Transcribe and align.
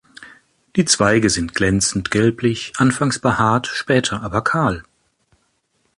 Die 0.77 0.85
Zweige 0.85 1.29
sind 1.29 1.53
glänzend 1.53 2.09
gelblich, 2.09 2.73
anfangs 2.77 3.19
behaart, 3.19 3.67
später 3.67 4.23
aber 4.23 4.43
kahl. 4.43 4.81